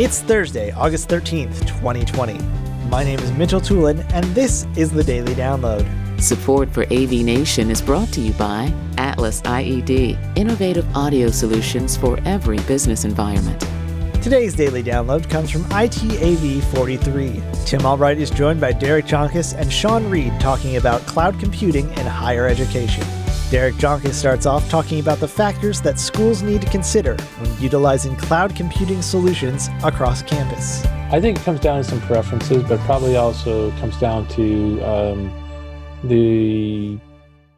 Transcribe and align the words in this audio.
It's 0.00 0.22
Thursday, 0.22 0.70
August 0.70 1.10
13th, 1.10 1.60
2020. 1.66 2.38
My 2.88 3.04
name 3.04 3.18
is 3.18 3.30
Mitchell 3.32 3.60
Tulin, 3.60 4.02
and 4.14 4.24
this 4.34 4.66
is 4.74 4.90
the 4.90 5.04
Daily 5.04 5.34
Download. 5.34 5.86
Support 6.18 6.70
for 6.70 6.84
AV 6.84 7.12
Nation 7.22 7.70
is 7.70 7.82
brought 7.82 8.08
to 8.14 8.22
you 8.22 8.32
by 8.32 8.72
Atlas 8.96 9.42
IED, 9.42 10.38
innovative 10.38 10.86
audio 10.96 11.28
solutions 11.28 11.98
for 11.98 12.18
every 12.24 12.60
business 12.60 13.04
environment. 13.04 13.60
Today's 14.22 14.54
Daily 14.54 14.82
Download 14.82 15.28
comes 15.28 15.50
from 15.50 15.64
ITAV 15.64 16.62
43. 16.74 17.42
Tim 17.66 17.84
Albright 17.84 18.16
is 18.16 18.30
joined 18.30 18.58
by 18.58 18.72
Derek 18.72 19.04
Jonkis 19.04 19.52
and 19.52 19.70
Sean 19.70 20.08
Reed 20.08 20.32
talking 20.40 20.76
about 20.76 21.02
cloud 21.02 21.38
computing 21.38 21.90
and 21.98 22.08
higher 22.08 22.46
education. 22.46 23.04
Derek 23.50 23.74
Jonkis 23.74 24.14
starts 24.14 24.46
off 24.46 24.70
talking 24.70 25.00
about 25.00 25.18
the 25.18 25.26
factors 25.26 25.80
that 25.80 25.98
schools 25.98 26.40
need 26.40 26.60
to 26.62 26.70
consider 26.70 27.16
when 27.16 27.60
utilizing 27.60 28.14
cloud 28.14 28.54
computing 28.54 29.02
solutions 29.02 29.68
across 29.82 30.22
campus. 30.22 30.86
I 31.10 31.20
think 31.20 31.36
it 31.36 31.42
comes 31.42 31.58
down 31.58 31.78
to 31.78 31.82
some 31.82 32.00
preferences, 32.02 32.62
but 32.62 32.78
probably 32.80 33.16
also 33.16 33.72
comes 33.72 33.98
down 33.98 34.28
to 34.28 34.80
um, 34.82 35.32
the 36.04 36.96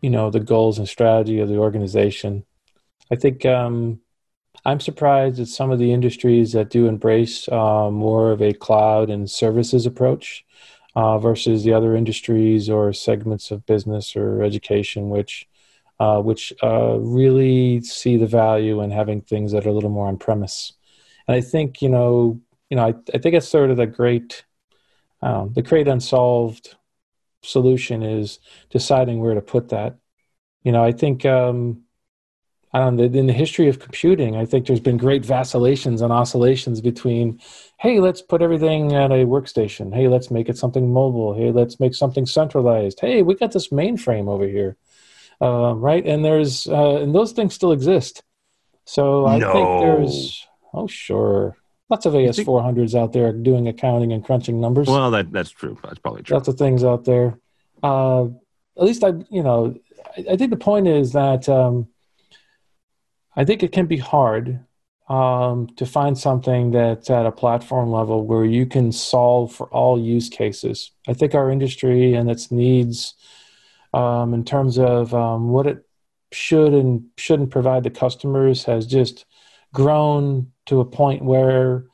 you 0.00 0.10
know 0.10 0.30
the 0.30 0.38
goals 0.38 0.78
and 0.78 0.88
strategy 0.88 1.40
of 1.40 1.48
the 1.48 1.56
organization. 1.56 2.44
I 3.10 3.16
think 3.16 3.44
um, 3.44 3.98
I'm 4.64 4.78
surprised 4.78 5.40
at 5.40 5.48
some 5.48 5.72
of 5.72 5.80
the 5.80 5.92
industries 5.92 6.52
that 6.52 6.70
do 6.70 6.86
embrace 6.86 7.48
uh, 7.48 7.90
more 7.90 8.30
of 8.30 8.40
a 8.40 8.52
cloud 8.52 9.10
and 9.10 9.28
services 9.28 9.86
approach 9.86 10.44
uh, 10.94 11.18
versus 11.18 11.64
the 11.64 11.72
other 11.72 11.96
industries 11.96 12.70
or 12.70 12.92
segments 12.92 13.50
of 13.50 13.66
business 13.66 14.14
or 14.14 14.44
education, 14.44 15.10
which 15.10 15.48
uh, 16.00 16.18
which 16.20 16.52
uh, 16.62 16.96
really 16.98 17.82
see 17.82 18.16
the 18.16 18.26
value 18.26 18.80
in 18.80 18.90
having 18.90 19.20
things 19.20 19.52
that 19.52 19.66
are 19.66 19.68
a 19.68 19.72
little 19.72 19.90
more 19.90 20.08
on 20.08 20.16
premise. 20.16 20.72
And 21.28 21.36
I 21.36 21.42
think 21.42 21.82
you 21.82 21.90
know, 21.90 22.40
you 22.70 22.76
know, 22.76 22.86
I, 22.86 22.94
I 23.14 23.18
think 23.18 23.34
it's 23.34 23.48
sort 23.48 23.70
of 23.70 23.76
the 23.76 23.86
great, 23.86 24.44
um, 25.20 25.52
the 25.52 25.62
great 25.62 25.86
unsolved 25.86 26.74
solution 27.42 28.02
is 28.02 28.40
deciding 28.70 29.20
where 29.20 29.34
to 29.34 29.42
put 29.42 29.68
that. 29.68 29.98
You 30.64 30.72
know, 30.72 30.82
I 30.82 30.92
think 30.92 31.26
um, 31.26 31.82
I 32.72 32.78
don't 32.78 32.96
know, 32.96 33.04
in 33.04 33.26
the 33.26 33.32
history 33.34 33.68
of 33.68 33.78
computing, 33.78 34.36
I 34.36 34.46
think 34.46 34.66
there's 34.66 34.80
been 34.80 34.96
great 34.96 35.24
vacillations 35.24 36.00
and 36.00 36.12
oscillations 36.12 36.80
between, 36.80 37.40
hey, 37.78 38.00
let's 38.00 38.22
put 38.22 38.42
everything 38.42 38.94
at 38.94 39.10
a 39.10 39.26
workstation. 39.26 39.92
Hey, 39.92 40.08
let's 40.08 40.30
make 40.30 40.48
it 40.48 40.56
something 40.56 40.90
mobile. 40.90 41.34
Hey, 41.34 41.50
let's 41.50 41.78
make 41.78 41.94
something 41.94 42.24
centralized. 42.24 43.00
Hey, 43.00 43.22
we 43.22 43.34
got 43.34 43.52
this 43.52 43.68
mainframe 43.68 44.28
over 44.28 44.46
here 44.46 44.76
uh, 45.40 45.74
right? 45.74 46.04
And 46.06 46.24
there's 46.24 46.66
uh, 46.66 46.96
and 46.96 47.14
those 47.14 47.32
things 47.32 47.54
still 47.54 47.72
exist. 47.72 48.22
So 48.84 49.26
I 49.26 49.38
no. 49.38 49.52
think 49.52 49.80
there's 49.80 50.46
oh 50.74 50.86
sure, 50.86 51.56
lots 51.88 52.06
of 52.06 52.14
AS 52.14 52.40
four 52.40 52.62
hundreds 52.62 52.94
out 52.94 53.12
there 53.12 53.32
doing 53.32 53.68
accounting 53.68 54.12
and 54.12 54.24
crunching 54.24 54.60
numbers. 54.60 54.88
Well, 54.88 55.10
that 55.12 55.32
that's 55.32 55.50
true. 55.50 55.78
That's 55.82 55.98
probably 55.98 56.22
true. 56.22 56.36
Lots 56.36 56.48
of 56.48 56.56
things 56.56 56.84
out 56.84 57.04
there. 57.04 57.38
Uh, 57.82 58.26
at 58.76 58.84
least 58.84 59.04
I, 59.04 59.12
you 59.30 59.42
know, 59.42 59.74
I, 60.16 60.32
I 60.32 60.36
think 60.36 60.50
the 60.50 60.56
point 60.56 60.86
is 60.86 61.12
that 61.12 61.48
um, 61.48 61.88
I 63.36 63.44
think 63.44 63.62
it 63.62 63.72
can 63.72 63.86
be 63.86 63.96
hard 63.96 64.60
um, 65.08 65.68
to 65.76 65.86
find 65.86 66.16
something 66.16 66.70
that's 66.70 67.10
at 67.10 67.26
a 67.26 67.32
platform 67.32 67.90
level 67.90 68.24
where 68.24 68.44
you 68.44 68.64
can 68.64 68.92
solve 68.92 69.52
for 69.52 69.66
all 69.68 70.00
use 70.00 70.28
cases. 70.28 70.92
I 71.08 71.14
think 71.14 71.34
our 71.34 71.50
industry 71.50 72.14
and 72.14 72.30
its 72.30 72.52
needs 72.52 73.14
um, 73.92 74.34
in 74.34 74.44
terms 74.44 74.78
of 74.78 75.14
um, 75.14 75.48
what 75.48 75.66
it 75.66 75.84
should 76.32 76.72
and 76.72 77.04
shouldn't 77.16 77.50
provide 77.50 77.82
the 77.82 77.90
customers 77.90 78.64
has 78.64 78.86
just 78.86 79.26
grown 79.72 80.50
to 80.66 80.80
a 80.80 80.84
point 80.84 81.24
where 81.24 81.84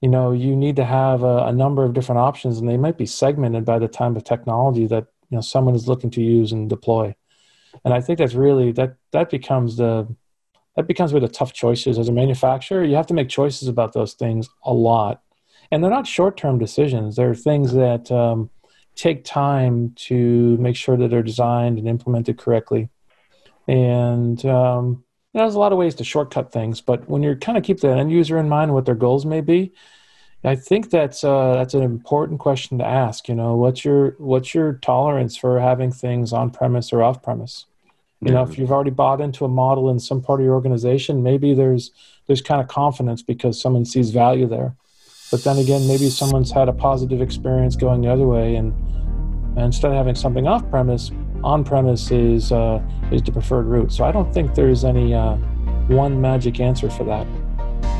you 0.00 0.08
know 0.08 0.32
you 0.32 0.54
need 0.56 0.76
to 0.76 0.84
have 0.84 1.22
a, 1.22 1.46
a, 1.46 1.52
number 1.52 1.84
of 1.84 1.94
different 1.94 2.18
options 2.18 2.58
and 2.58 2.68
they 2.68 2.76
might 2.76 2.98
be 2.98 3.06
segmented 3.06 3.64
by 3.64 3.78
the 3.78 3.88
type 3.88 4.16
of 4.16 4.24
technology 4.24 4.86
that 4.86 5.06
you 5.30 5.36
know 5.36 5.40
someone 5.40 5.74
is 5.74 5.88
looking 5.88 6.10
to 6.10 6.20
use 6.20 6.52
and 6.52 6.68
deploy. 6.68 7.14
And 7.84 7.94
i 7.94 8.00
think 8.00 8.18
that's 8.18 8.34
really 8.34 8.72
that 8.72 8.96
that 9.12 9.30
becomes 9.30 9.76
the 9.76 10.14
that 10.76 10.86
becomes 10.86 11.12
where 11.12 11.20
the 11.20 11.28
tough 11.28 11.52
choices 11.52 11.98
as 11.98 12.08
a 12.08 12.12
manufacturer 12.12 12.84
you 12.84 12.96
have 12.96 13.06
to 13.06 13.14
make 13.14 13.28
choices 13.28 13.68
about 13.68 13.92
those 13.92 14.14
things 14.14 14.48
a 14.64 14.72
lot. 14.72 15.22
And 15.70 15.82
they're 15.82 15.90
not 15.90 16.06
short-term 16.06 16.58
decisions. 16.58 17.16
They're 17.16 17.34
things 17.34 17.72
that 17.72 18.12
um, 18.12 18.50
take 18.94 19.24
time 19.24 19.92
to 19.96 20.56
make 20.58 20.76
sure 20.76 20.96
that 20.96 21.08
they're 21.08 21.22
designed 21.22 21.78
and 21.78 21.88
implemented 21.88 22.38
correctly. 22.38 22.88
And 23.66 24.44
um, 24.44 25.04
you 25.32 25.38
know, 25.38 25.44
there's 25.44 25.54
a 25.54 25.58
lot 25.58 25.72
of 25.72 25.78
ways 25.78 25.94
to 25.96 26.04
shortcut 26.04 26.52
things, 26.52 26.80
but 26.80 27.08
when 27.08 27.22
you 27.22 27.36
kind 27.36 27.56
of 27.56 27.64
keep 27.64 27.80
the 27.80 27.88
end 27.88 28.12
user 28.12 28.38
in 28.38 28.48
mind, 28.48 28.74
what 28.74 28.84
their 28.84 28.94
goals 28.94 29.24
may 29.24 29.40
be, 29.40 29.72
I 30.44 30.56
think 30.56 30.90
that's 30.90 31.22
uh, 31.22 31.54
that's 31.54 31.74
an 31.74 31.82
important 31.82 32.40
question 32.40 32.78
to 32.78 32.84
ask. 32.84 33.28
You 33.28 33.34
know, 33.34 33.54
what's 33.54 33.84
your 33.84 34.16
what's 34.18 34.54
your 34.54 34.74
tolerance 34.74 35.36
for 35.36 35.60
having 35.60 35.92
things 35.92 36.32
on 36.32 36.50
premise 36.50 36.92
or 36.92 37.02
off 37.02 37.22
premise? 37.22 37.66
You 38.24 38.30
know, 38.30 38.44
if 38.44 38.56
you've 38.56 38.70
already 38.70 38.90
bought 38.90 39.20
into 39.20 39.44
a 39.44 39.48
model 39.48 39.90
in 39.90 39.98
some 39.98 40.22
part 40.22 40.38
of 40.38 40.44
your 40.44 40.54
organization, 40.54 41.24
maybe 41.24 41.54
there's 41.54 41.90
there's 42.26 42.40
kind 42.40 42.60
of 42.60 42.68
confidence 42.68 43.20
because 43.20 43.60
someone 43.60 43.84
sees 43.84 44.10
value 44.10 44.46
there. 44.46 44.76
But 45.32 45.42
then 45.44 45.56
again, 45.56 45.88
maybe 45.88 46.10
someone's 46.10 46.52
had 46.52 46.68
a 46.68 46.74
positive 46.74 47.22
experience 47.22 47.74
going 47.74 48.02
the 48.02 48.12
other 48.12 48.26
way, 48.26 48.56
and, 48.56 48.74
and 49.56 49.64
instead 49.64 49.90
of 49.90 49.96
having 49.96 50.14
something 50.14 50.46
off 50.46 50.68
premise, 50.68 51.10
on 51.42 51.64
premise 51.64 52.10
is 52.10 52.52
uh, 52.52 52.82
is 53.10 53.22
the 53.22 53.32
preferred 53.32 53.64
route. 53.64 53.90
So 53.92 54.04
I 54.04 54.12
don't 54.12 54.32
think 54.34 54.54
there's 54.54 54.84
any 54.84 55.14
uh, 55.14 55.36
one 55.88 56.20
magic 56.20 56.60
answer 56.60 56.90
for 56.90 57.04
that. 57.04 57.26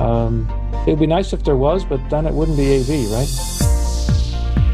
Um, 0.00 0.48
it'd 0.86 1.00
be 1.00 1.08
nice 1.08 1.32
if 1.32 1.42
there 1.42 1.56
was, 1.56 1.84
but 1.84 2.00
then 2.10 2.26
it 2.26 2.32
wouldn't 2.32 2.56
be 2.56 2.76
AV, 2.76 3.10
right? 3.10 3.65